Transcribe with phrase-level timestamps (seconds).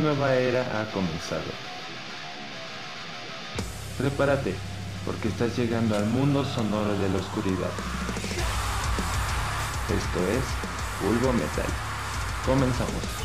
[0.00, 1.42] Nueva era ha comenzado.
[3.98, 4.54] Prepárate,
[5.04, 7.70] porque estás llegando al mundo sonoro de la oscuridad.
[9.88, 10.44] Esto es
[11.02, 11.66] Bulbo Metal.
[12.46, 13.19] Comenzamos.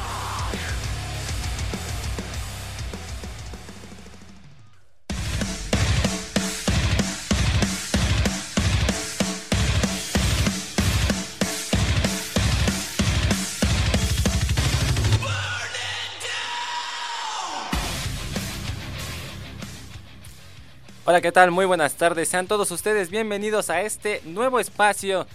[21.16, 21.50] Hola, ¿qué tal?
[21.50, 22.28] Muy buenas tardes.
[22.28, 25.26] Sean todos ustedes bienvenidos a este nuevo espacio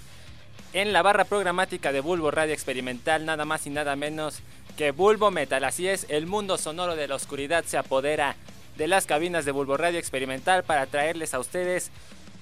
[0.75, 4.41] en la barra programática de Bulbo Radio Experimental, nada más y nada menos
[4.77, 5.65] que Bulbo Metal.
[5.65, 8.37] Así es, el mundo sonoro de la oscuridad se apodera
[8.77, 11.91] de las cabinas de Bulbo Radio Experimental para traerles a ustedes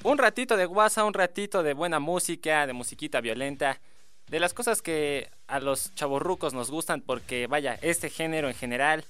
[0.03, 3.79] un ratito de guasa, un ratito de buena música, de musiquita violenta,
[4.27, 9.05] de las cosas que a los chavorrucos nos gustan porque vaya, este género en general,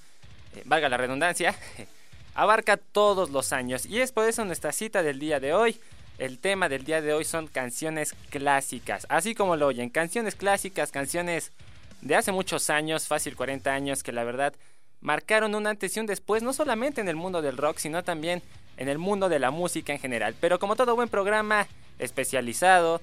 [0.55, 1.57] eh, valga la redundancia,
[2.39, 5.77] abarca todos los años y es por eso nuestra cita del día de hoy.
[6.19, 10.93] El tema del día de hoy son canciones clásicas, así como lo oyen, canciones clásicas,
[10.93, 11.51] canciones
[12.01, 14.55] de hace muchos años, fácil 40 años, que la verdad
[15.01, 18.41] marcaron un antes y un después, no solamente en el mundo del rock, sino también
[18.77, 20.37] en el mundo de la música en general.
[20.41, 21.67] Pero como todo buen programa
[21.99, 23.01] especializado,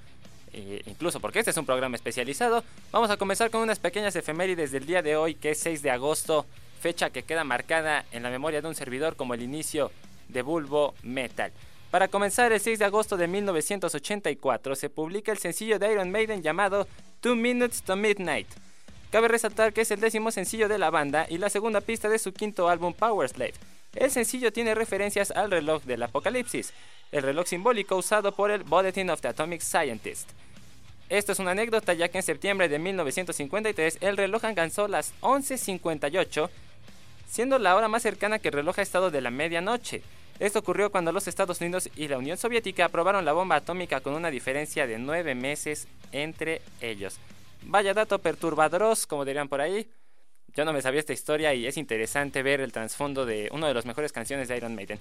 [0.54, 4.72] eh, incluso porque este es un programa especializado, vamos a comenzar con unas pequeñas efemérides
[4.72, 6.46] del día de hoy, que es 6 de agosto
[6.86, 9.92] fecha que queda marcada en la memoria de un servidor como el inicio
[10.30, 11.52] de Bulbo Metal.
[11.90, 16.44] Para comenzar, el 6 de agosto de 1984 se publica el sencillo de Iron Maiden
[16.44, 16.88] llamado
[17.22, 18.48] Two Minutes to Midnight.
[19.10, 22.20] Cabe resaltar que es el décimo sencillo de la banda y la segunda pista de
[22.20, 23.56] su quinto álbum Power Slave.
[23.96, 26.72] El sencillo tiene referencias al reloj del apocalipsis,
[27.12, 30.30] el reloj simbólico usado por el Bulletin of the Atomic Scientist.
[31.10, 36.50] Esto es una anécdota ya que en septiembre de 1953 el reloj alcanzó las 11.58
[37.28, 40.02] siendo la hora más cercana que el reloj estado de la medianoche.
[40.40, 44.14] Esto ocurrió cuando los Estados Unidos y la Unión Soviética aprobaron la bomba atómica con
[44.14, 47.18] una diferencia de nueve meses entre ellos.
[47.64, 49.90] Vaya dato perturbadoros, como dirían por ahí.
[50.54, 53.74] Yo no me sabía esta historia y es interesante ver el trasfondo de una de
[53.74, 55.00] las mejores canciones de Iron Maiden.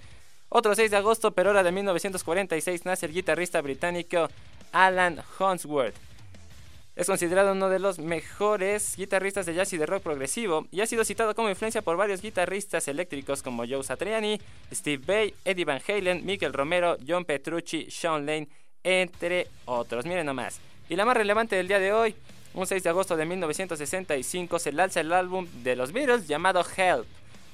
[0.49, 4.29] Otro 6 de agosto, pero hora de 1946, nace el guitarrista británico
[4.73, 5.95] Alan Hunsworth.
[6.97, 10.87] Es considerado uno de los mejores guitarristas de jazz y de rock progresivo y ha
[10.87, 14.41] sido citado como influencia por varios guitarristas eléctricos como Joe Satriani,
[14.73, 18.47] Steve Bay, Eddie Van Halen, Miguel Romero, John Petrucci, Sean Lane,
[18.85, 20.07] entre otros.
[20.07, 20.61] Miren nomás.
[20.89, 22.15] Y la más relevante del día de hoy,
[22.55, 27.07] un 6 de agosto de 1965 se lanza el álbum de los Beatles llamado Help.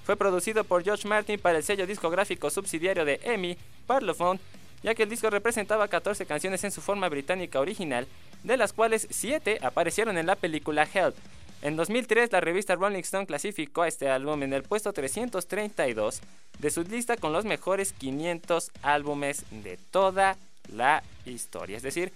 [0.04, 3.56] Fue producido por George Martin para el sello discográfico subsidiario de EMI,
[3.86, 4.38] Parlophone,
[4.82, 8.06] ya que el disco representaba 14 canciones en su forma británica original
[8.42, 11.14] de las cuales 7 aparecieron en la película Help.
[11.62, 16.20] En 2003, la revista Rolling Stone clasificó a este álbum en el puesto 332
[16.58, 20.36] de su lista con los mejores 500 álbumes de toda
[20.72, 21.76] la historia.
[21.76, 22.12] Es decir,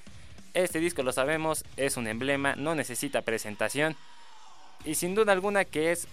[0.55, 3.97] este disco lo sabemos, es un emblema, no necesita presentación
[4.84, 6.07] y sin duda alguna que es,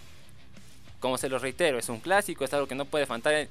[1.00, 3.48] como se lo reitero, es un clásico, es algo que no puede faltar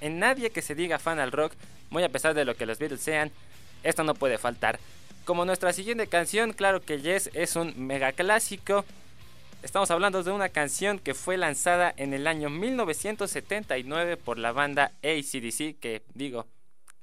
[0.00, 1.52] en, nadie que se diga fan al rock,
[1.90, 3.30] muy a pesar de lo que los Beatles sean,
[3.82, 4.78] esto no puede faltar.
[5.24, 8.84] Como nuestra siguiente canción, claro que Yes es un mega clásico.
[9.62, 14.90] Estamos hablando de una canción que fue lanzada en el año 1979 por la banda
[15.04, 16.46] ACDC, que digo,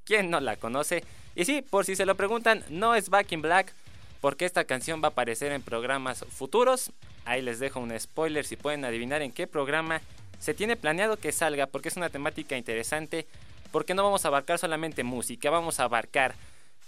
[0.04, 1.06] ¿quién no la conoce?
[1.34, 3.74] Y sí, por si se lo preguntan, no es Back in Black,
[4.20, 6.92] porque esta canción va a aparecer en programas futuros.
[7.24, 10.02] Ahí les dejo un spoiler si pueden adivinar en qué programa
[10.40, 13.28] se tiene planeado que salga, porque es una temática interesante,
[13.72, 16.36] porque no vamos a abarcar solamente música, vamos a abarcar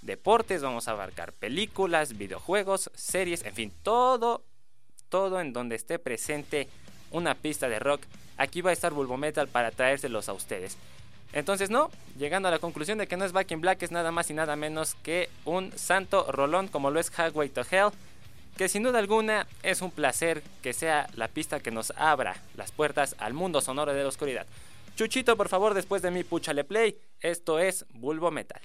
[0.01, 4.43] deportes, vamos a abarcar películas, videojuegos, series, en fin, todo,
[5.09, 6.67] todo en donde esté presente
[7.11, 8.03] una pista de rock.
[8.37, 10.77] Aquí va a estar Bulbo Metal para traérselos a ustedes.
[11.33, 14.11] Entonces, no, llegando a la conclusión de que no es Back in Black, es nada
[14.11, 17.91] más y nada menos que un santo rolón como lo es Highway to Hell,
[18.57, 22.71] que sin duda alguna es un placer que sea la pista que nos abra las
[22.71, 24.45] puertas al mundo sonoro de la oscuridad.
[24.95, 26.97] Chuchito, por favor, después de mí, púchale play.
[27.21, 28.61] Esto es Bulbo Metal.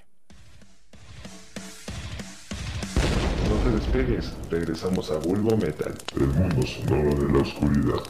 [3.74, 8.02] Despegues, regresamos a Bulbo Metal, el mundo sonoro de la oscuridad.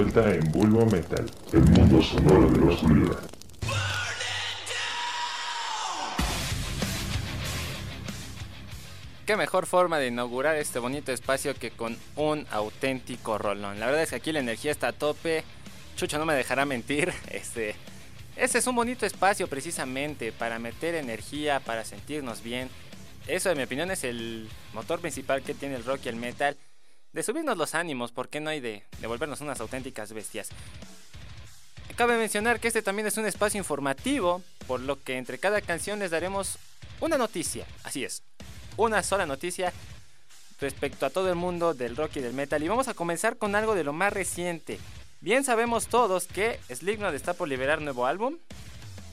[0.00, 3.18] En Bulbo Metal, el mundo sonoro de la oscuridad.
[9.26, 13.80] Qué mejor forma de inaugurar este bonito espacio que con un auténtico rolón.
[13.80, 15.42] La verdad es que aquí la energía está a tope.
[15.96, 17.12] Chucho no me dejará mentir.
[17.30, 17.74] Este,
[18.36, 22.70] este es un bonito espacio precisamente para meter energía, para sentirnos bien.
[23.26, 26.56] Eso, en mi opinión, es el motor principal que tiene el rock y el metal.
[27.12, 30.50] De subirnos los ánimos, ¿por qué no hay de, de volvernos unas auténticas bestias?
[31.96, 35.98] Cabe mencionar que este también es un espacio informativo, por lo que entre cada canción
[35.98, 36.58] les daremos
[37.00, 37.66] una noticia.
[37.82, 38.22] Así es,
[38.76, 39.72] una sola noticia
[40.60, 42.62] respecto a todo el mundo del rock y del metal.
[42.62, 44.78] Y vamos a comenzar con algo de lo más reciente.
[45.20, 48.36] Bien sabemos todos que Slipknot está por liberar nuevo álbum.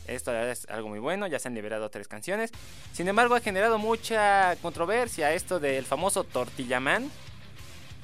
[0.05, 2.51] Esto es algo muy bueno, ya se han liberado tres canciones.
[2.93, 7.09] Sin embargo, ha generado mucha controversia esto del famoso Tortillaman.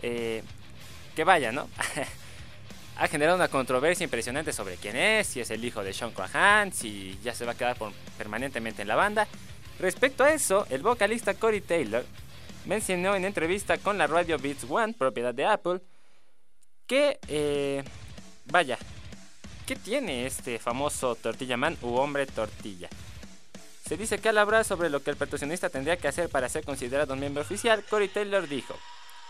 [0.01, 0.43] Eh,
[1.15, 1.69] que vaya, ¿no?
[2.97, 6.71] ha generado una controversia impresionante sobre quién es, si es el hijo de Sean Crahan,
[6.71, 7.75] si ya se va a quedar
[8.17, 9.27] permanentemente en la banda.
[9.79, 12.05] Respecto a eso, el vocalista Corey Taylor
[12.65, 15.81] mencionó en entrevista con la radio Beats One, propiedad de Apple,
[16.85, 17.83] que, eh,
[18.45, 18.77] vaya,
[19.65, 22.89] ¿qué tiene este famoso Tortilla Man u hombre tortilla?
[23.87, 26.63] Se dice que al hablar sobre lo que el percusionista tendría que hacer para ser
[26.63, 28.75] considerado un miembro oficial, Corey Taylor dijo,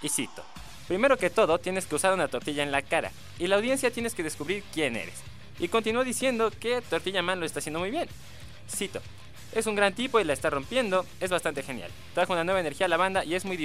[0.02, 0.44] y cito,
[0.88, 4.16] primero que todo tienes que usar una tortilla en la cara, y la audiencia tienes
[4.16, 5.22] que descubrir quién eres.
[5.60, 8.08] Y continuó diciendo que Tortilla Man lo está haciendo muy bien.
[8.68, 9.02] Cito,
[9.54, 11.92] es un gran tipo y la está rompiendo, es bastante genial.
[12.14, 13.58] Trajo una nueva energía a la banda y es muy,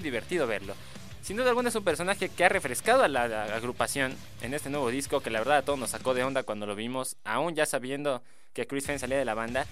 [0.00, 0.74] divertido verlo.
[1.22, 4.90] Sin duda alguna es un personaje que ha refrescado a la, agrupación en este nuevo
[4.90, 7.66] disco que la verdad a todos nos sacó de onda cuando lo vimos, aún ya
[7.66, 8.22] sabiendo
[8.54, 9.66] que Chris Fenn salía de la banda.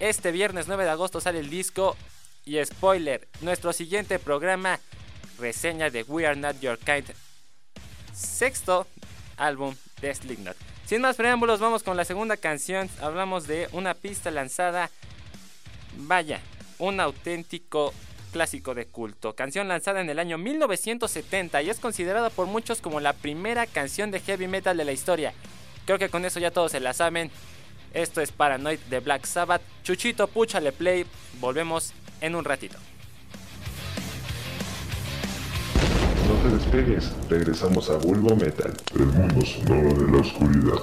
[0.00, 1.96] Este viernes 9 de agosto sale el disco
[2.44, 4.78] y spoiler, nuestro siguiente programa
[5.38, 7.06] reseña de We Are Not Your Kind,
[8.12, 8.86] sexto
[9.36, 10.56] álbum de Slipknot.
[10.86, 12.90] Sin más preámbulos, vamos con la segunda canción.
[13.00, 14.90] Hablamos de una pista lanzada.
[15.96, 16.40] Vaya,
[16.78, 17.94] un auténtico
[18.32, 19.34] clásico de culto.
[19.34, 24.10] Canción lanzada en el año 1970 y es considerada por muchos como la primera canción
[24.10, 25.32] de heavy metal de la historia.
[25.86, 27.30] Creo que con eso ya todos se la saben.
[27.94, 29.62] Esto es Paranoid de Black Sabbath.
[29.84, 31.06] Chuchito, púchale play.
[31.40, 32.78] Volvemos en un ratito.
[36.26, 40.82] No te despegues, regresamos a Bulbo Metal, el mundo sonoro de la oscuridad.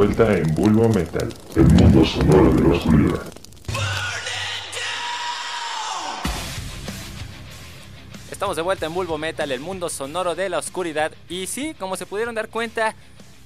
[0.00, 3.20] Vuelta en Bulbo Metal, el mundo sonoro de la oscuridad.
[8.30, 11.12] Estamos de vuelta en Bulbo Metal, el mundo sonoro de la oscuridad.
[11.28, 12.94] Y sí, como se pudieron dar cuenta,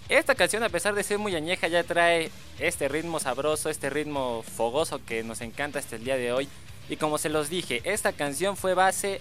[0.08, 2.30] esta canción, a pesar de ser muy añeja, ya trae
[2.60, 6.48] este ritmo sabroso, este ritmo fogoso que nos encanta hasta el día de hoy.
[6.88, 9.20] Y como se los dije, esta canción fue base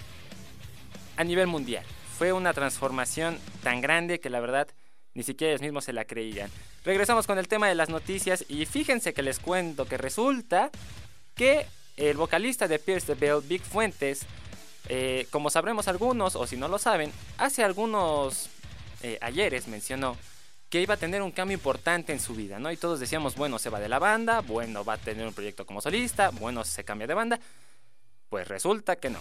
[1.18, 1.84] a nivel mundial.
[2.16, 4.68] Fue una transformación tan grande que la verdad
[5.14, 6.50] ni siquiera ellos mismos se la creían.
[6.84, 10.72] Regresamos con el tema de las noticias y fíjense que les cuento que resulta
[11.36, 11.66] que
[11.98, 14.26] el vocalista de Pierce the Bell, Big Fuentes,
[14.90, 18.50] eh, como sabremos algunos, o si no lo saben, hace algunos
[19.02, 20.18] eh, ayeres mencionó
[20.70, 22.72] que iba a tener un cambio importante en su vida, ¿no?
[22.72, 25.68] Y todos decíamos, bueno, se va de la banda, bueno, va a tener un proyecto
[25.68, 27.40] como solista, bueno, se cambia de banda.
[28.28, 29.20] Pues resulta que no.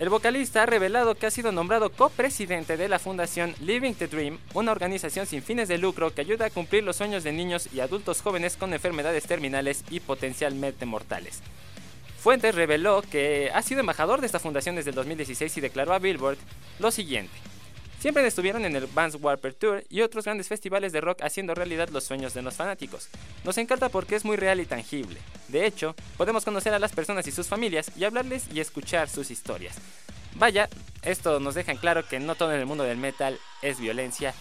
[0.00, 4.38] El vocalista ha revelado que ha sido nombrado copresidente de la fundación Living the Dream,
[4.54, 7.80] una organización sin fines de lucro que ayuda a cumplir los sueños de niños y
[7.80, 11.42] adultos jóvenes con enfermedades terminales y potencialmente mortales.
[12.18, 15.98] Fuentes reveló que ha sido embajador de esta fundación desde el 2016 y declaró a
[15.98, 16.38] Billboard
[16.78, 17.34] lo siguiente.
[18.00, 21.90] Siempre estuvieron en el Vans Warped Tour y otros grandes festivales de rock haciendo realidad
[21.90, 23.10] los sueños de los fanáticos.
[23.44, 25.20] Nos encanta porque es muy real y tangible.
[25.48, 29.30] De hecho, podemos conocer a las personas y sus familias y hablarles y escuchar sus
[29.30, 29.76] historias.
[30.36, 30.70] Vaya,
[31.02, 34.32] esto nos deja en claro que no todo en el mundo del metal es violencia,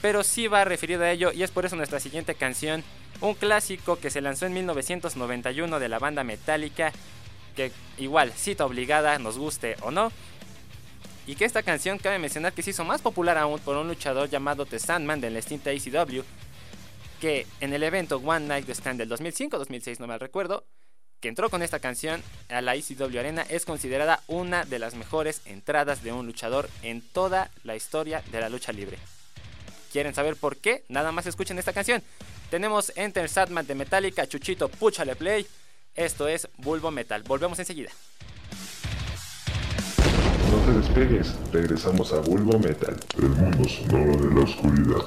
[0.00, 2.84] pero sí va referido a ello y es por eso nuestra siguiente canción
[3.20, 6.92] un clásico que se lanzó en 1991 de la banda Metallica,
[7.56, 10.12] que igual, cita obligada, nos guste o no.
[11.26, 14.28] Y que esta canción cabe mencionar que se hizo más popular aún por un luchador
[14.28, 16.22] llamado The Sandman del extinta ACW,
[17.20, 20.64] que en el evento One Night Stand del 2005-2006, no me recuerdo,
[21.20, 25.40] que entró con esta canción a la ECW Arena, es considerada una de las mejores
[25.46, 28.98] entradas de un luchador en toda la historia de la lucha libre.
[29.90, 30.84] ¿Quieren saber por qué?
[30.88, 32.02] Nada más escuchen esta canción.
[32.50, 35.46] Tenemos Enter Sadman de Metallica, Chuchito, Púchale Play.
[35.94, 37.22] Esto es Bulbo Metal.
[37.22, 37.90] Volvemos enseguida.
[40.64, 45.04] Te despegues, regresamos a Bulbo Metal, el mundo sonoro de la oscuridad.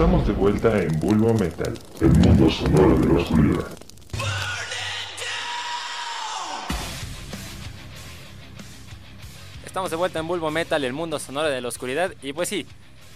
[0.00, 3.66] Estamos de vuelta en Bulbo Metal, el mundo sonoro de la oscuridad.
[9.66, 12.14] Estamos de vuelta en Bulbo Metal, el mundo sonoro de la oscuridad.
[12.22, 12.66] Y pues sí,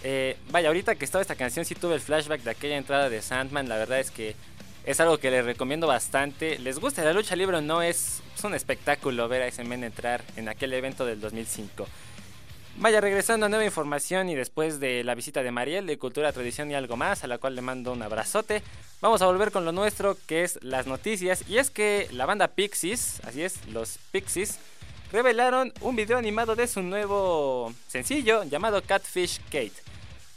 [0.03, 3.19] eh, vaya, ahorita que estaba esta canción, sí tuve el flashback de aquella entrada de
[3.23, 3.67] Sandman.
[3.67, 4.35] La verdad es que
[4.85, 6.59] es algo que les recomiendo bastante.
[6.59, 7.81] ¿Les gusta la lucha libre o no?
[7.81, 11.87] Es, es un espectáculo ver a ese men entrar en aquel evento del 2005.
[12.77, 16.69] Vaya, regresando a nueva información y después de la visita de Mariel de Cultura, Tradición
[16.69, 18.61] y algo más, a la cual le mando un abrazote,
[18.99, 21.45] vamos a volver con lo nuestro, que es las noticias.
[21.47, 24.59] Y es que la banda Pixies, así es, los Pixies,
[25.13, 29.71] revelaron un video animado de su nuevo sencillo llamado Catfish Kate.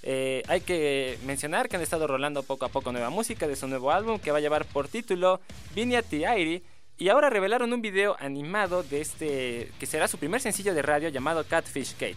[0.05, 3.66] Eh, hay que mencionar que han estado rolando poco a poco nueva música de su
[3.66, 5.40] nuevo álbum que va a llevar por título
[5.74, 6.62] Vinia Tiairi
[6.98, 11.08] y ahora revelaron un video animado de este que será su primer sencillo de radio
[11.08, 12.16] llamado Catfish Kate.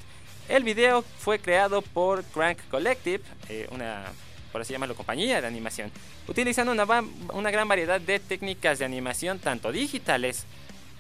[0.49, 4.05] El video fue creado por Crank Collective, eh, una
[4.51, 5.91] por así llamarlo compañía de animación,
[6.27, 6.85] utilizando una,
[7.33, 10.45] una gran variedad de técnicas de animación tanto digitales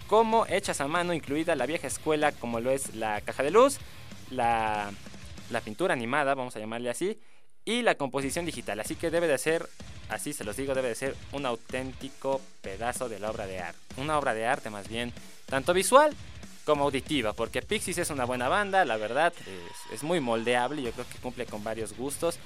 [0.07, 3.79] como hechas a mano, incluida la vieja escuela como lo es la caja de luz,
[4.29, 4.91] la,
[5.49, 7.17] la pintura animada, vamos a llamarle así,
[7.65, 8.79] y la composición digital.
[8.79, 9.67] Así que debe de ser,
[10.09, 13.79] así se los digo, debe de ser un auténtico pedazo de la obra de arte.
[13.97, 15.13] Una obra de arte más bien,
[15.45, 16.15] tanto visual
[16.65, 19.33] como auditiva, porque Pixies es una buena banda, la verdad,
[19.91, 22.37] es, muy moldeable, yo creo que cumple con varios gustos.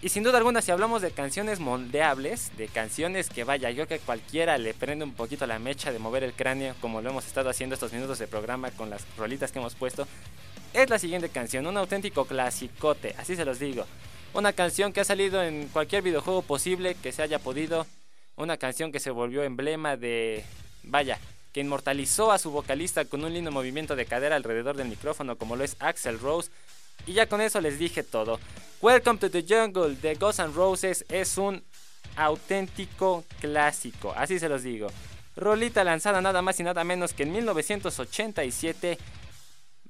[0.00, 3.98] Y sin duda alguna, si hablamos de canciones moldeables, de canciones que vaya, yo que
[3.98, 7.50] cualquiera le prende un poquito la mecha de mover el cráneo, como lo hemos estado
[7.50, 10.06] haciendo estos minutos de programa con las rolitas que hemos puesto,
[10.72, 13.86] es la siguiente canción, un auténtico clasicote, así se los digo.
[14.34, 17.86] Una canción que ha salido en cualquier videojuego posible que se haya podido.
[18.36, 20.44] Una canción que se volvió emblema de...
[20.84, 21.18] Vaya,
[21.52, 25.56] que inmortalizó a su vocalista con un lindo movimiento de cadera alrededor del micrófono como
[25.56, 26.50] lo es Axel Rose.
[27.06, 28.38] Y ya con eso les dije todo.
[28.80, 31.64] Welcome to the Jungle de Ghosts and Roses es un
[32.16, 34.88] auténtico clásico, así se los digo.
[35.36, 38.98] Rolita lanzada nada más y nada menos que en 1987.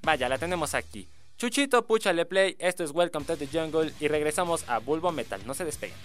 [0.03, 1.09] Vaya, la tenemos aquí.
[1.39, 5.55] Chuchito, púchale play, esto es Welcome to the Jungle y regresamos a Bulbo Metal, no
[5.55, 5.97] se despeguen.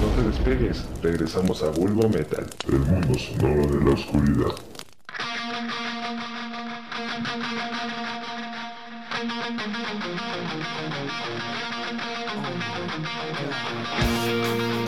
[0.00, 4.54] No te despegues, regresamos a Bulbo Metal, el mundo sonoro de la oscuridad.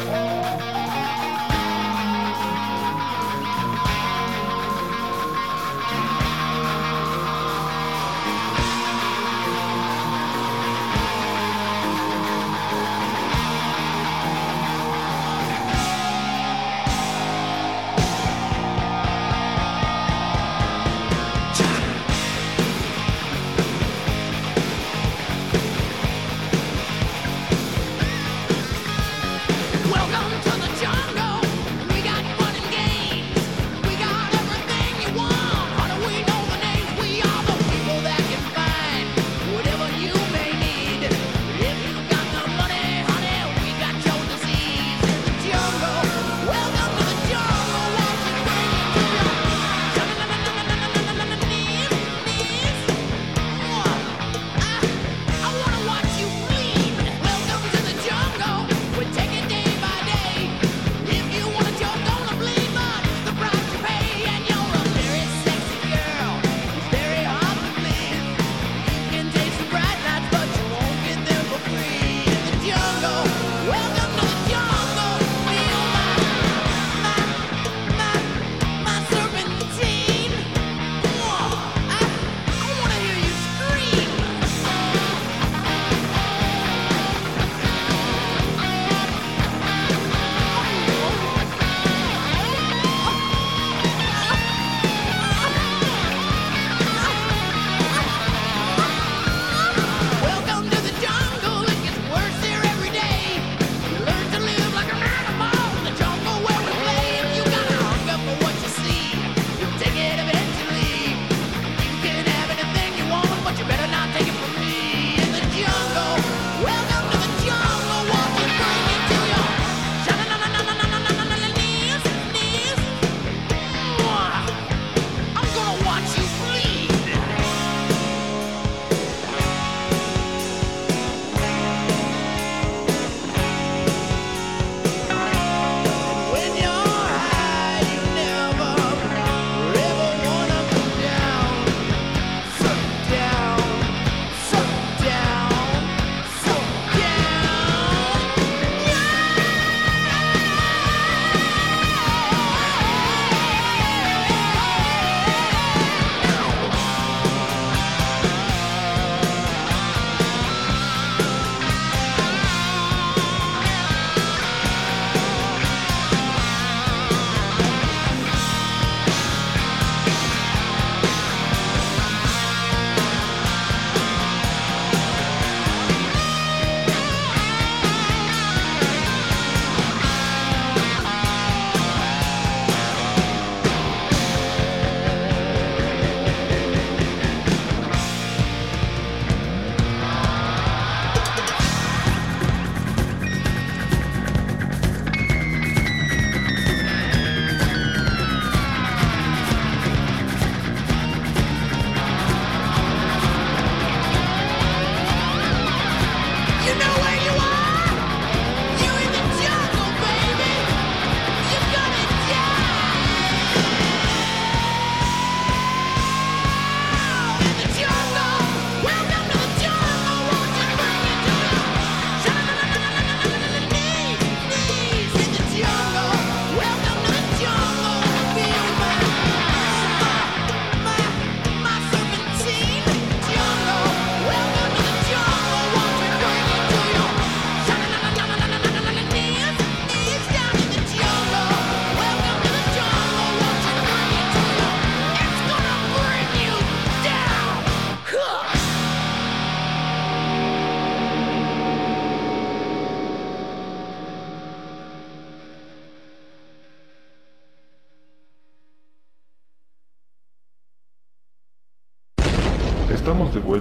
[0.06, 0.79] Welcome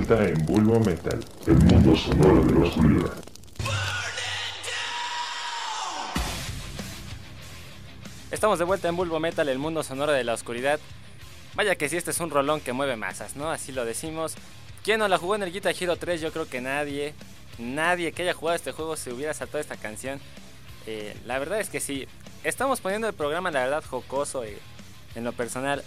[0.09, 3.13] vuelta en Bulbo Metal, el mundo sonoro de la oscuridad.
[8.31, 10.79] Estamos de vuelta en Bulbo Metal, el mundo sonoro de la oscuridad.
[11.53, 13.51] Vaya que si este es un rolón que mueve masas, ¿no?
[13.51, 14.33] Así lo decimos.
[14.83, 16.21] ¿Quién no la jugó en el Guitar Hero 3?
[16.21, 17.13] Yo creo que nadie.
[17.59, 20.19] Nadie que haya jugado este juego se hubiera saltado esta canción.
[20.87, 22.07] Eh, la verdad es que sí.
[22.43, 24.43] Estamos poniendo el programa, la verdad, jocoso.
[24.43, 24.57] Eh,
[25.13, 25.83] en lo personal,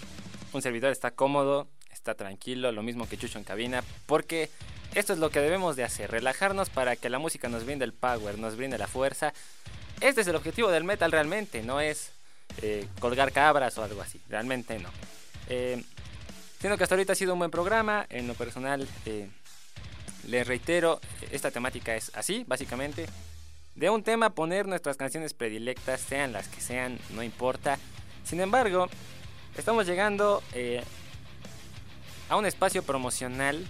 [0.52, 1.66] un servidor está cómodo,
[2.02, 3.84] está tranquilo, lo mismo que Chucho en cabina.
[4.06, 4.50] Porque
[4.94, 6.10] esto es lo que debemos de hacer.
[6.10, 9.32] Relajarnos para que la música nos brinde el power, nos brinde la fuerza.
[10.00, 12.10] Este es el objetivo del metal realmente, no es
[12.60, 14.20] eh, colgar cabras o algo así.
[14.28, 14.88] Realmente no.
[15.48, 15.84] Eh,
[16.58, 19.28] siendo que hasta ahorita ha sido un buen programa, en lo personal eh,
[20.26, 23.06] les reitero, esta temática es así, básicamente.
[23.76, 27.78] De un tema poner nuestras canciones predilectas, sean las que sean, no importa.
[28.24, 28.88] Sin embargo,
[29.56, 30.42] estamos llegando
[32.32, 33.62] a un espacio promocional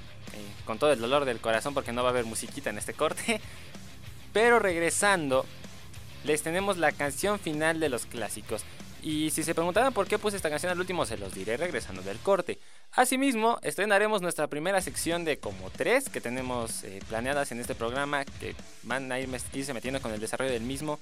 [0.65, 3.41] con todo el dolor del corazón porque no va a haber musiquita en este corte.
[4.33, 5.45] Pero regresando,
[6.25, 8.63] les tenemos la canción final de los clásicos.
[9.03, 12.03] Y si se preguntaban por qué puse esta canción al último, se los diré regresando
[12.03, 12.61] del corte.
[12.93, 18.25] Asimismo, estrenaremos nuestra primera sección de como tres que tenemos eh, planeadas en este programa,
[18.25, 21.01] que van a irse metiendo con el desarrollo del mismo.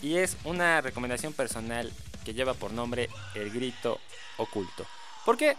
[0.00, 1.92] Y es una recomendación personal
[2.24, 4.00] que lleva por nombre El Grito
[4.38, 4.86] Oculto.
[5.26, 5.58] ¿Por qué?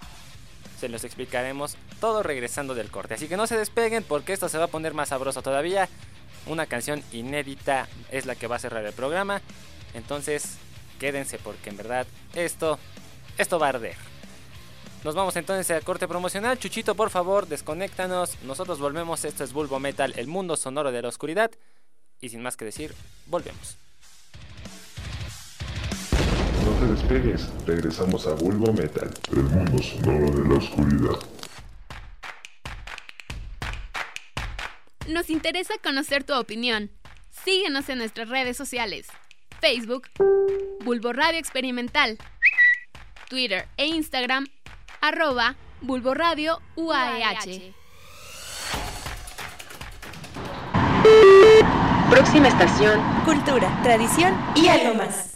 [0.81, 3.13] Se los explicaremos todo regresando del corte.
[3.13, 5.87] Así que no se despeguen porque esto se va a poner más sabroso todavía.
[6.47, 9.43] Una canción inédita es la que va a cerrar el programa.
[9.93, 10.57] Entonces,
[10.99, 12.79] quédense porque en verdad esto,
[13.37, 13.95] esto va a arder.
[15.03, 16.57] Nos vamos entonces a corte promocional.
[16.57, 18.41] Chuchito, por favor, desconéctanos.
[18.41, 19.23] Nosotros volvemos.
[19.23, 21.51] Esto es Bulbo Metal, el mundo sonoro de la oscuridad.
[22.19, 22.95] Y sin más que decir,
[23.27, 23.77] volvemos.
[26.91, 31.19] Despegues, regresamos a Bulbo Metal, el mundo sonoro de la oscuridad.
[35.07, 36.91] Nos interesa conocer tu opinión.
[37.45, 39.07] Síguenos en nuestras redes sociales.
[39.59, 40.09] Facebook,
[40.83, 42.17] Bulbo Radio Experimental,
[43.29, 44.47] Twitter e Instagram,
[44.99, 47.73] arroba Bulbo Radio UAEH.
[52.09, 55.30] Próxima estación, cultura, tradición y algo más.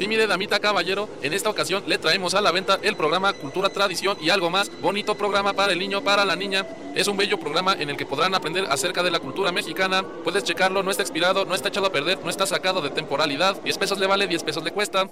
[0.00, 3.68] Sí, mire, damita caballero, en esta ocasión le traemos a la venta el programa Cultura,
[3.68, 4.70] Tradición y algo más.
[4.80, 6.66] Bonito programa para el niño, para la niña.
[6.94, 10.02] Es un bello programa en el que podrán aprender acerca de la cultura mexicana.
[10.24, 13.60] Puedes checarlo, no está expirado, no está echado a perder, no está sacado de temporalidad.
[13.60, 15.06] 10 pesos le vale, 10 pesos le cuesta.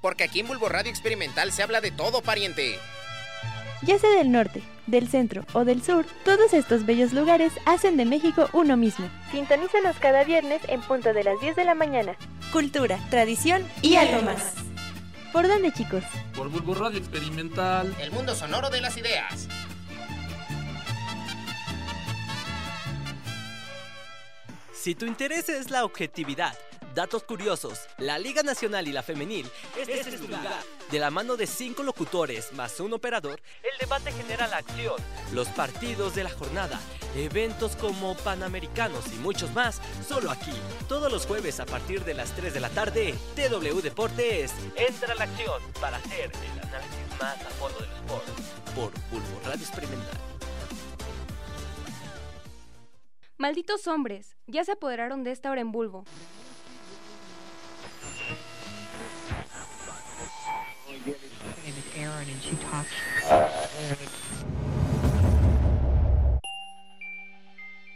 [0.00, 2.80] Porque aquí en Bulbo Radio Experimental se habla de todo, pariente.
[3.82, 8.04] Ya sea del norte, del centro o del sur, todos estos bellos lugares hacen de
[8.04, 9.08] México uno mismo.
[9.30, 12.16] Sintonízanos cada viernes en punto de las 10 de la mañana.
[12.52, 14.54] Cultura, tradición y algo más.
[15.32, 16.04] ¿Por dónde, chicos?
[16.36, 17.94] Por Bulbo Radio Experimental.
[18.00, 19.48] El mundo sonoro de las ideas.
[24.72, 26.54] Si tu interés es la objetividad,
[26.94, 30.62] datos curiosos, la Liga Nacional y la Femenil, este, es tu lugar.
[30.90, 34.94] De la mano de cinco locutores más un operador, el debate genera la acción,
[35.32, 36.80] los partidos de la jornada,
[37.16, 40.52] eventos como Panamericanos y muchos más, solo aquí.
[40.88, 45.16] Todos los jueves a partir de las 3 de la tarde, TW Deportes entra a
[45.16, 48.24] la acción para hacer el análisis más a fondo del sport
[48.74, 50.20] por Bulbo Radio Experimental.
[53.36, 56.04] Malditos hombres, ya se apoderaron de esta hora en Bulbo.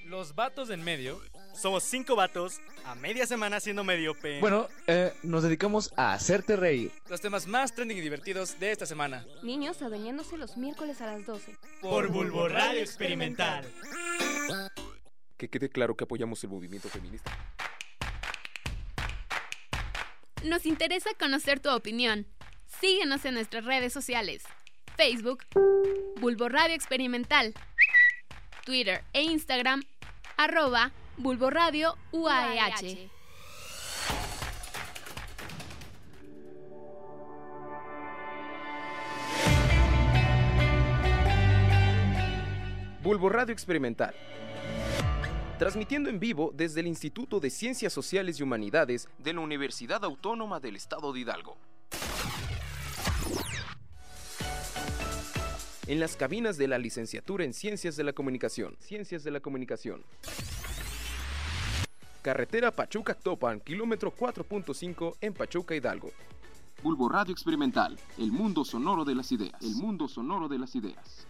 [0.04, 1.20] Los vatos en medio
[1.54, 4.40] somos cinco vatos a media semana siendo mediope.
[4.40, 6.92] Bueno, eh, nos dedicamos a hacerte reír.
[7.08, 9.26] Los temas más trending y divertidos de esta semana.
[9.42, 11.56] Niños adueñándose los miércoles a las 12.
[11.80, 13.64] Por Bulbo Radio Experimental.
[15.36, 17.30] Que quede claro que apoyamos el movimiento feminista.
[20.44, 22.26] Nos interesa conocer tu opinión.
[22.80, 24.44] Síguenos en nuestras redes sociales.
[24.96, 25.40] Facebook,
[26.20, 27.52] Bulbo Radio Experimental,
[28.64, 29.82] Twitter e Instagram,
[30.36, 33.10] arroba Bulbo Radio UAEH.
[43.02, 44.14] Bulbo Radio Experimental.
[45.58, 50.60] Transmitiendo en vivo desde el Instituto de Ciencias Sociales y Humanidades de la Universidad Autónoma
[50.60, 51.56] del Estado de Hidalgo.
[55.88, 58.76] En las cabinas de la licenciatura en Ciencias de la Comunicación.
[58.78, 60.02] Ciencias de la Comunicación.
[62.20, 66.10] Carretera Pachuca-Topan, kilómetro 4.5 en Pachuca, Hidalgo.
[66.82, 69.62] Bulbo Radio Experimental, el mundo sonoro de las ideas.
[69.62, 71.26] El mundo sonoro de las ideas.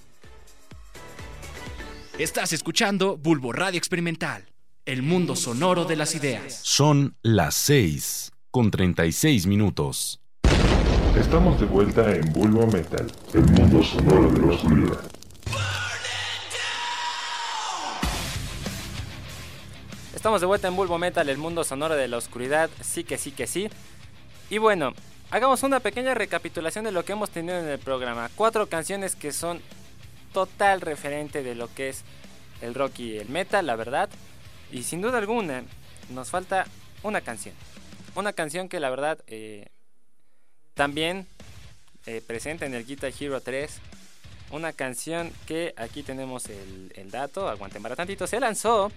[2.18, 4.44] Estás escuchando Bulbo Radio Experimental,
[4.86, 6.58] el mundo sonoro de las ideas.
[6.64, 10.20] Son las 6 con 36 minutos.
[11.16, 15.00] Estamos de vuelta en Bulbo Metal, el mundo sonoro de la oscuridad.
[20.14, 23.32] Estamos de vuelta en Bulbo Metal, el mundo sonoro de la oscuridad, sí que sí
[23.32, 23.68] que sí.
[24.50, 24.92] Y bueno,
[25.30, 28.30] hagamos una pequeña recapitulación de lo que hemos tenido en el programa.
[28.34, 29.60] Cuatro canciones que son
[30.32, 32.04] total referente de lo que es
[32.60, 34.08] el rock y el metal, la verdad.
[34.70, 35.62] Y sin duda alguna,
[36.10, 36.66] nos falta
[37.02, 37.54] una canción.
[38.14, 39.68] Una canción que la verdad eh,
[40.78, 41.26] también
[42.06, 43.80] eh, en el Guitar Hero 3.
[44.52, 48.92] Una canción que aquí tenemos el, el dato, aguanten para tantito, se lanzó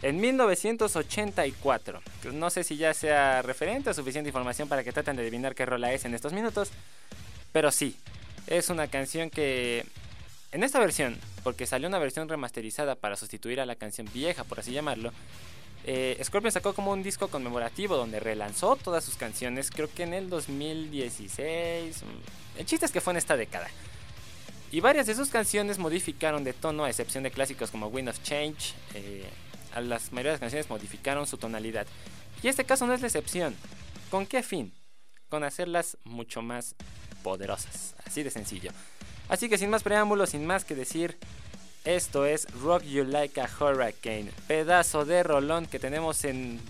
[0.00, 2.00] en 1984.
[2.32, 5.66] No sé si ya sea referente o suficiente información para que traten de adivinar qué
[5.66, 6.70] rola es en estos minutos.
[7.52, 7.96] Pero sí,
[8.46, 9.84] es una canción que
[10.52, 14.60] en esta versión, porque salió una versión remasterizada para sustituir a la canción vieja, por
[14.60, 15.12] así llamarlo,
[15.84, 20.14] eh, Scorpion sacó como un disco conmemorativo donde relanzó todas sus canciones, creo que en
[20.14, 22.02] el 2016.
[22.02, 23.68] Mm, el chiste es que fue en esta década.
[24.72, 28.22] Y varias de sus canciones modificaron de tono, a excepción de clásicos como Wind of
[28.22, 28.74] Change.
[28.94, 29.28] Eh,
[29.74, 31.86] a las mayoría canciones modificaron su tonalidad.
[32.42, 33.54] Y este caso no es la excepción.
[34.10, 34.72] ¿Con qué fin?
[35.28, 36.76] Con hacerlas mucho más
[37.22, 37.94] poderosas.
[38.06, 38.70] Así de sencillo.
[39.28, 41.18] Así que sin más preámbulos, sin más que decir,
[41.84, 46.60] esto es Rock You Like a Hurricane, pedazo de rolón que tenemos en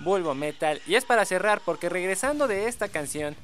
[0.00, 0.80] Bulbo Metal.
[0.86, 3.36] Y es para cerrar, porque regresando de esta canción,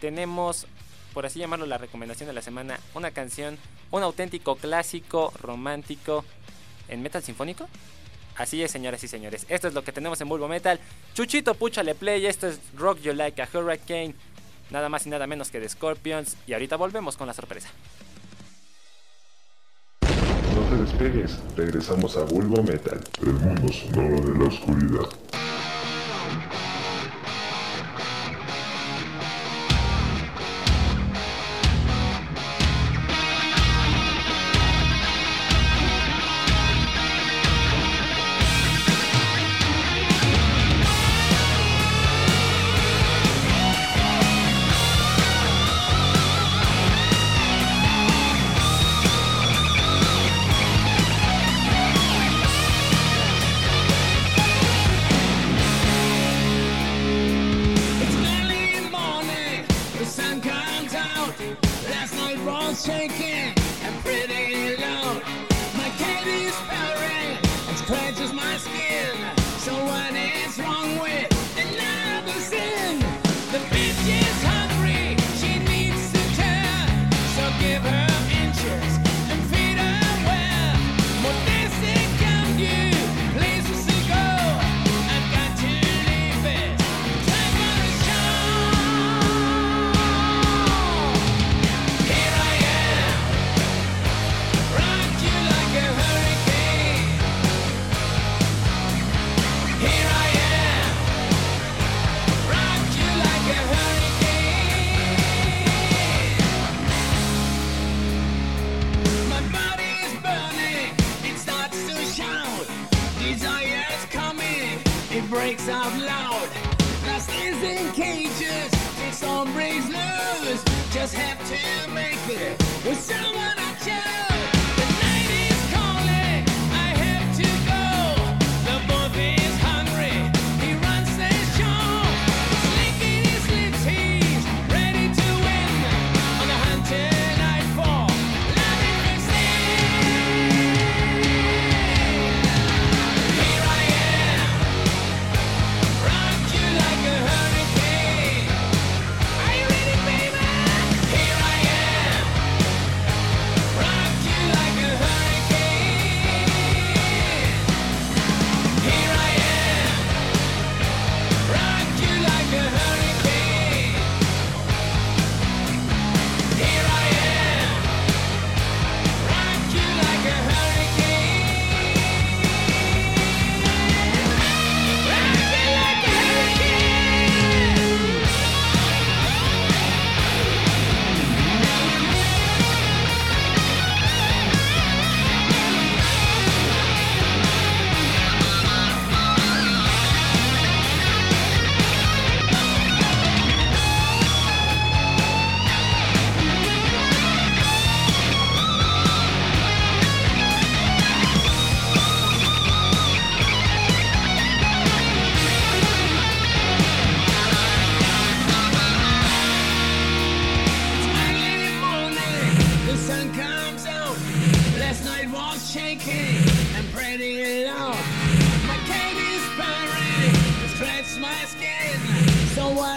[0.00, 0.66] tenemos,
[1.14, 3.58] por así llamarlo, la recomendación de la semana, una canción,
[3.90, 6.24] un auténtico clásico romántico
[6.88, 7.68] en metal sinfónico.
[8.36, 9.46] Así es, señoras y señores.
[9.48, 10.78] Esto es lo que tenemos en Bulbo Metal.
[11.14, 12.24] Chuchito, púchale play.
[12.26, 14.14] Esto es Rock You Like a Hurricane.
[14.70, 16.36] Nada más y nada menos que de Scorpions.
[16.46, 17.68] Y ahorita volvemos con la sorpresa.
[20.78, 25.08] Despegues, regresamos a Bulbo Metal, el mundo sonoro de la oscuridad.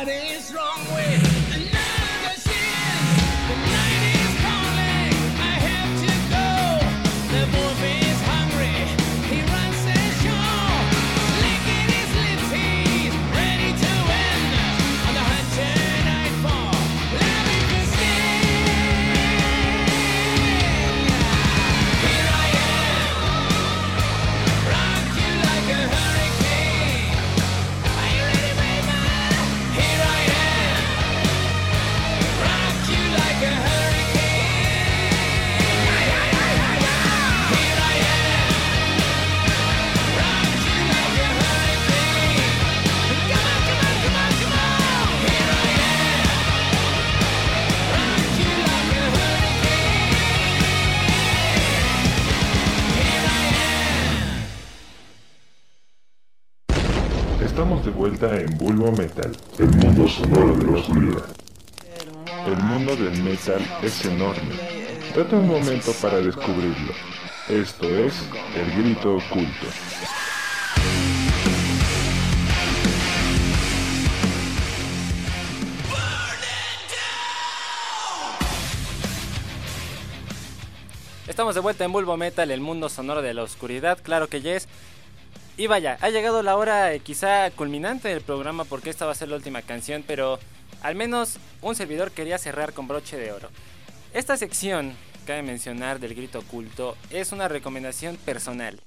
[0.02, 0.41] Everybody's
[58.24, 61.26] En Bulbo Metal, el mundo sonoro de la oscuridad.
[62.46, 64.56] El mundo del metal es enorme.
[65.16, 66.94] Date un momento para descubrirlo.
[67.50, 68.14] Esto es
[68.56, 69.66] El Grito Oculto.
[81.28, 84.68] Estamos de vuelta en Bulbo Metal, el mundo sonoro de la oscuridad, claro que yes.
[85.62, 89.16] Y vaya, ha llegado la hora eh, quizá culminante del programa porque esta va a
[89.16, 90.40] ser la última canción, pero
[90.82, 93.48] al menos un servidor quería cerrar con broche de oro.
[94.12, 94.96] Esta sección,
[95.28, 98.82] cabe mencionar, del grito oculto, es una recomendación personal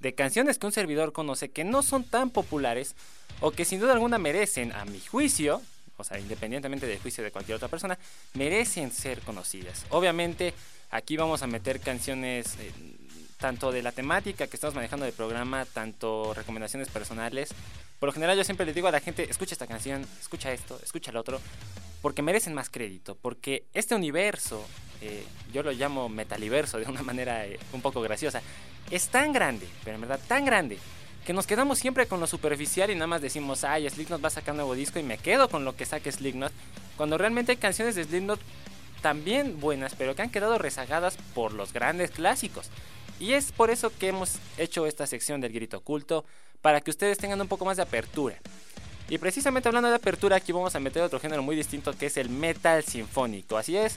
[0.00, 2.96] de canciones que un servidor conoce que no son tan populares
[3.38, 5.62] o que sin duda alguna merecen, a mi juicio,
[5.98, 7.96] o sea, independientemente del juicio de cualquier otra persona,
[8.34, 9.86] merecen ser conocidas.
[9.90, 10.52] Obviamente,
[10.90, 12.72] aquí vamos a meter canciones eh,
[13.38, 17.50] tanto de la temática que estamos manejando del programa, tanto recomendaciones personales.
[17.98, 20.78] Por lo general yo siempre le digo a la gente, escucha esta canción, escucha esto,
[20.82, 21.40] escucha el otro,
[22.02, 24.64] porque merecen más crédito, porque este universo,
[25.00, 28.42] eh, yo lo llamo metaliverso de una manera eh, un poco graciosa,
[28.90, 30.78] es tan grande, pero en verdad tan grande,
[31.24, 34.30] que nos quedamos siempre con lo superficial y nada más decimos, ay, Slipknot va a
[34.30, 36.52] sacar un nuevo disco y me quedo con lo que saque Slipknot,
[36.96, 38.40] cuando realmente hay canciones de Slipknot
[39.02, 42.70] también buenas, pero que han quedado rezagadas por los grandes clásicos.
[43.20, 46.24] Y es por eso que hemos hecho esta sección del grito oculto,
[46.62, 48.36] para que ustedes tengan un poco más de apertura.
[49.08, 52.16] Y precisamente hablando de apertura, aquí vamos a meter otro género muy distinto que es
[52.16, 53.56] el metal sinfónico.
[53.56, 53.96] Así es,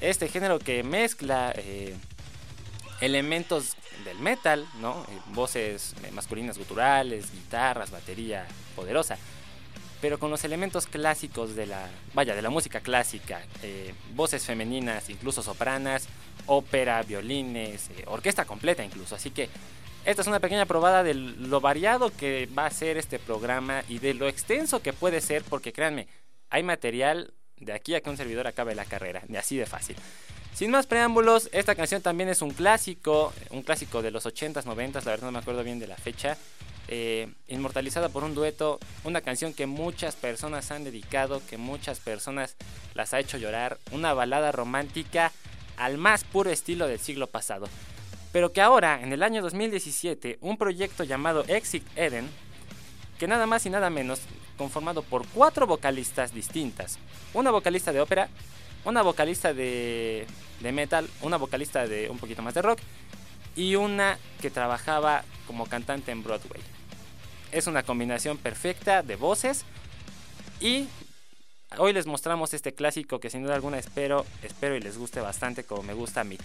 [0.00, 1.96] este género que mezcla eh,
[3.00, 5.06] elementos del metal, ¿no?
[5.08, 8.46] Eh, voces eh, masculinas guturales, guitarras, batería
[8.76, 9.16] poderosa,
[10.00, 15.10] pero con los elementos clásicos de la, vaya, de la música clásica, eh, voces femeninas,
[15.10, 16.08] incluso sopranas,
[16.46, 19.14] ópera, violines, eh, orquesta completa incluso.
[19.14, 19.48] Así que
[20.04, 23.98] esta es una pequeña probada de lo variado que va a ser este programa y
[23.98, 26.08] de lo extenso que puede ser, porque créanme,
[26.48, 29.96] hay material de aquí a que un servidor acabe la carrera, de así de fácil.
[30.54, 35.04] Sin más preámbulos, esta canción también es un clásico, un clásico de los 80s, 90s,
[35.04, 36.36] la verdad no me acuerdo bien de la fecha.
[36.92, 42.56] Eh, inmortalizada por un dueto, una canción que muchas personas han dedicado, que muchas personas
[42.94, 45.30] las ha hecho llorar, una balada romántica
[45.76, 47.68] al más puro estilo del siglo pasado.
[48.32, 52.28] Pero que ahora, en el año 2017, un proyecto llamado Exit Eden,
[53.20, 54.22] que nada más y nada menos,
[54.58, 56.98] conformado por cuatro vocalistas distintas,
[57.34, 58.28] una vocalista de ópera,
[58.84, 60.26] una vocalista de,
[60.58, 62.80] de metal, una vocalista de un poquito más de rock
[63.54, 66.79] y una que trabajaba como cantante en Broadway.
[67.52, 69.64] Es una combinación perfecta de voces
[70.60, 70.86] y
[71.78, 75.64] hoy les mostramos este clásico que sin duda alguna espero, espero y les guste bastante
[75.64, 76.38] como me gusta a mí.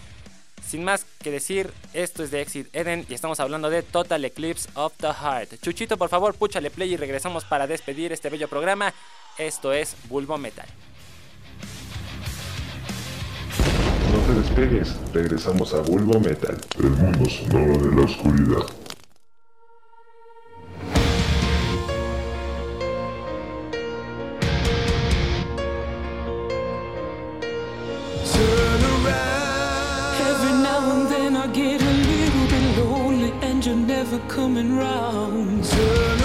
[0.67, 4.67] Sin más que decir, esto es de Exit Eden y estamos hablando de Total Eclipse
[4.73, 5.61] of the Heart.
[5.61, 8.91] Chuchito, por favor, púchale play y regresamos para despedir este bello programa.
[9.37, 10.65] Esto es Bulbo Metal.
[14.11, 18.84] No te despegues, regresamos a Bulbo Metal, el mundo sonoro de la oscuridad.
[34.15, 35.63] Never coming round.
[35.63, 36.24] Turn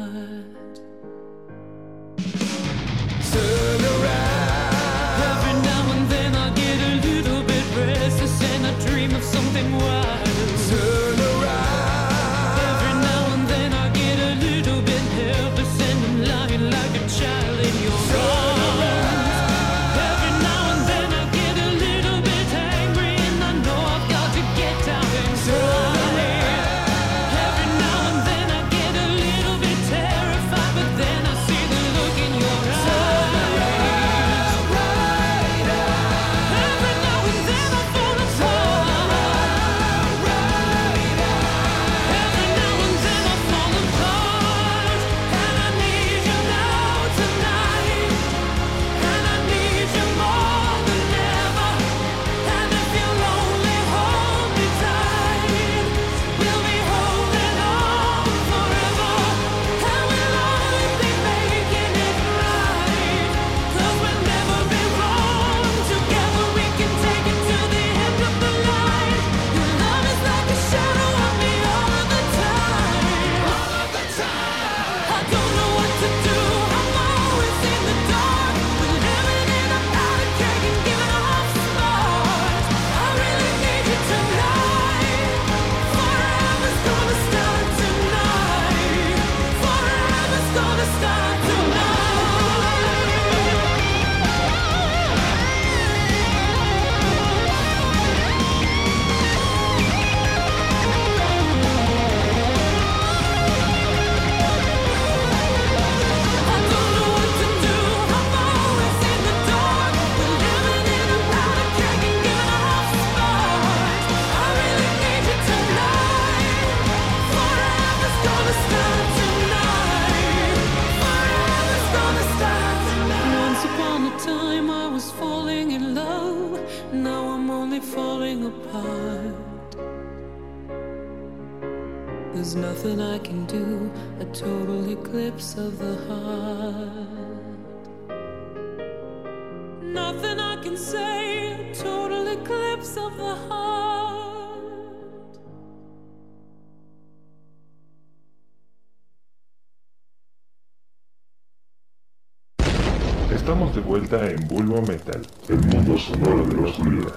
[153.91, 157.13] Vuelta en Bulbo Metal, el mundo sonoro de la oscuridad.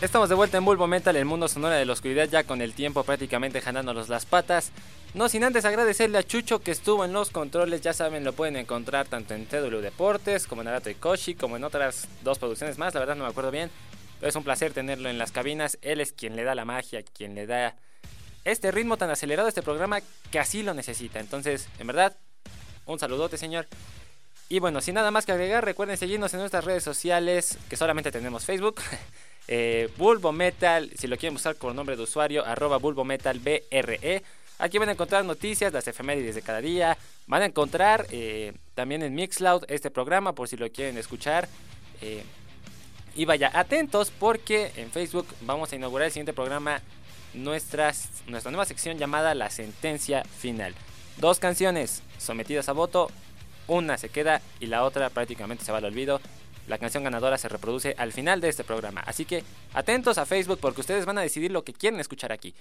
[0.00, 2.72] Estamos de vuelta en Bulbo Metal, el mundo sonoro de la oscuridad, ya con el
[2.72, 4.72] tiempo prácticamente jalándonos las patas.
[5.12, 8.56] No sin antes agradecerle a Chucho que estuvo en los controles, ya saben, lo pueden
[8.56, 12.78] encontrar tanto en TW Deportes, como en Arato y Koshi, como en otras dos producciones
[12.78, 13.70] más, la verdad no me acuerdo bien.
[14.18, 17.02] Pero es un placer tenerlo en las cabinas, él es quien le da la magia,
[17.02, 17.76] quien le da
[18.44, 21.20] este ritmo tan acelerado este programa que así lo necesita.
[21.20, 22.16] Entonces, en verdad,
[22.86, 23.66] un saludote, señor.
[24.48, 28.12] Y bueno, sin nada más que agregar, recuerden seguirnos en nuestras redes sociales, que solamente
[28.12, 28.80] tenemos Facebook.
[29.48, 34.22] eh, Bulbo Metal, si lo quieren buscar por nombre de usuario, arroba Bulbo Metal BRE.
[34.58, 36.96] Aquí van a encontrar noticias, las efemérides de cada día.
[37.26, 41.48] Van a encontrar eh, también en Mixcloud este programa por si lo quieren escuchar.
[42.00, 42.22] Eh,
[43.16, 46.80] y vaya, atentos porque en Facebook vamos a inaugurar el siguiente programa,
[47.34, 50.74] nuestras, nuestra nueva sección llamada La Sentencia Final.
[51.16, 53.10] Dos canciones sometidas a voto,
[53.66, 56.20] una se queda y la otra prácticamente se va al olvido.
[56.66, 59.02] La canción ganadora se reproduce al final de este programa.
[59.06, 62.54] Así que atentos a Facebook porque ustedes van a decidir lo que quieren escuchar aquí.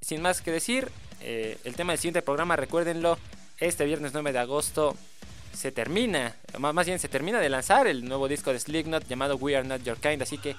[0.00, 0.90] Sin más que decir,
[1.20, 3.18] eh, el tema del siguiente programa, recuérdenlo,
[3.58, 4.96] este viernes 9 de agosto
[5.52, 9.56] se termina, más bien se termina de lanzar el nuevo disco de Slipknot llamado We
[9.56, 10.56] Are Not Your Kind, así que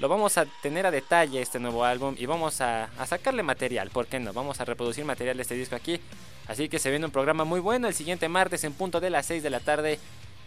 [0.00, 4.06] lo vamos a tener a detalle este nuevo álbum y vamos a, sacarle material, ¿por
[4.06, 4.32] qué no?
[4.32, 6.00] Vamos a reproducir material de este disco aquí,
[6.48, 9.26] así que se viene un programa muy bueno el siguiente martes en punto de las
[9.26, 9.98] 6 de la tarde.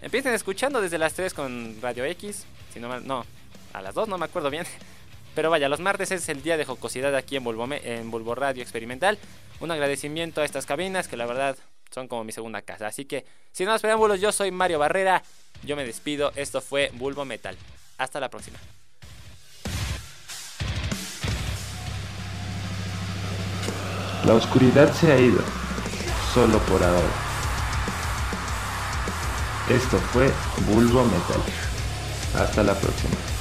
[0.02, 3.26] Empiecen escuchando desde las 3 con Radio X, si no, no,
[3.74, 4.66] a las 2 no me acuerdo bien.
[5.36, 8.62] Pero vaya, los martes es el día de jocosidad aquí en Bulbo, en Bulbo Radio
[8.62, 9.18] Experimental.
[9.60, 11.58] Un agradecimiento a estas cabinas que la verdad
[11.92, 12.86] son como mi segunda casa.
[12.86, 15.24] Así que, sin más preámbulos, yo soy Mario Barrera.
[15.64, 16.32] Yo me despido.
[16.36, 17.58] Esto fue Bulbo Metal.
[17.98, 18.60] Hasta la próxima.
[24.26, 25.40] La oscuridad se ha ido,
[26.34, 27.24] solo por ahora.
[29.70, 30.32] Esto fue
[30.68, 31.42] Bulbo Metal.
[32.42, 33.33] Hasta la próxima.